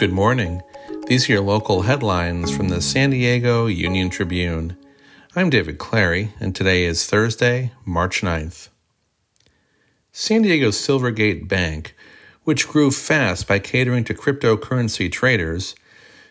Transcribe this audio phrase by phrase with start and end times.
[0.00, 0.62] Good morning.
[1.08, 4.78] These are your local headlines from the San Diego Union Tribune.
[5.36, 8.70] I'm David Clary, and today is Thursday, March 9th.
[10.10, 11.94] San Diego's Silvergate Bank,
[12.44, 15.74] which grew fast by catering to cryptocurrency traders,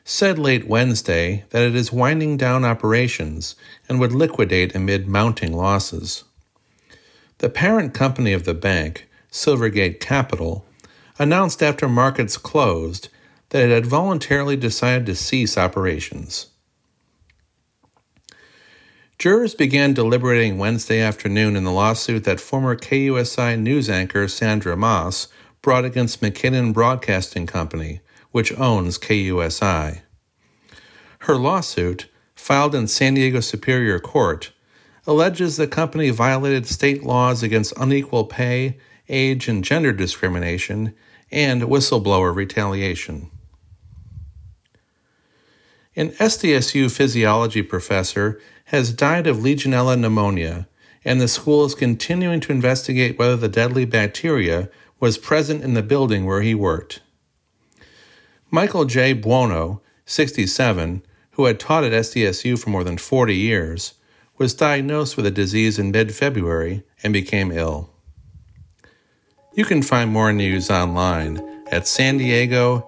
[0.04, 3.56] said late Wednesday that it is winding down operations
[3.88, 6.24] and would liquidate amid mounting losses.
[7.38, 10.66] The parent company of the bank, Silvergate Capital,
[11.20, 13.10] announced after markets closed
[13.50, 16.48] that it had voluntarily decided to cease operations.
[19.18, 25.28] Jurors began deliberating Wednesday afternoon in the lawsuit that former KUSI news anchor Sandra Maas
[25.62, 28.00] brought against McKinnon Broadcasting Company,
[28.32, 30.02] which owns KUSI.
[31.20, 34.54] Her lawsuit, filed in San Diego Superior Court,
[35.06, 38.78] alleges the company violated state laws against unequal pay,
[39.10, 40.96] age, and gender discrimination,
[41.30, 43.30] and whistleblower retaliation.
[46.00, 50.70] An SDSU physiology professor has died of Legionella pneumonia,
[51.04, 54.70] and the school is continuing to investigate whether the deadly bacteria
[55.02, 57.02] was present in the building where he worked.
[58.50, 59.12] Michael J.
[59.12, 63.96] Buono, 67, who had taught at SDSU for more than 40 years,
[64.38, 67.90] was diagnosed with the disease in mid February and became ill.
[69.54, 72.88] You can find more news online at san diego.